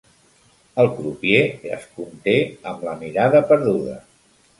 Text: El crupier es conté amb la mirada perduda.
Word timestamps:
El 0.83 0.87
crupier 0.99 1.43
es 1.77 1.85
conté 1.97 2.35
amb 2.71 2.87
la 2.87 2.95
mirada 3.03 3.43
perduda. 3.53 3.99